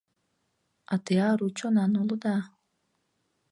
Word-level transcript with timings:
А 0.93 0.95
те 1.05 1.15
ару 1.29 1.47
чонан 1.57 1.91
улыда. 2.01 2.37